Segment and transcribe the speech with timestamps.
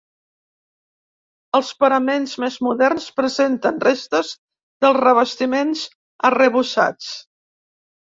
[1.59, 4.35] Els paraments més moderns presenten restes
[4.87, 5.89] dels revestiments
[6.33, 7.17] arrebossats.